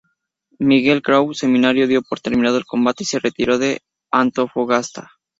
[0.69, 3.81] Miguel Grau Seminario dio por terminado el combate y se retiró de
[4.11, 5.11] Antofagasta.